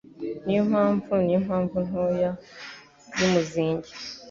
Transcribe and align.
niyo 0.43 0.63
mpamvu 0.71 1.11
niyo 1.23 1.39
mpamvu 1.47 1.75
ntoya 1.87 2.31
yumuzingi 3.17 3.91